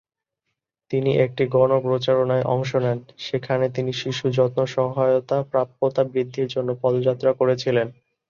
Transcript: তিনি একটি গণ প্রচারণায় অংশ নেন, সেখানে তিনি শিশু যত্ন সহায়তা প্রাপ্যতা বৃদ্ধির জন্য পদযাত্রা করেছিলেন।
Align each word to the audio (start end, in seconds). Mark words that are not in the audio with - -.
তিনি 0.91 1.11
একটি 1.25 1.43
গণ 1.47 1.71
প্রচারণায় 1.81 2.47
অংশ 2.47 2.71
নেন, 2.75 2.97
সেখানে 3.19 3.65
তিনি 3.75 3.91
শিশু 4.01 4.25
যত্ন 4.37 4.59
সহায়তা 4.75 5.37
প্রাপ্যতা 5.51 6.01
বৃদ্ধির 6.11 6.47
জন্য 6.47 6.69
পদযাত্রা 6.83 7.31
করেছিলেন। 7.33 7.87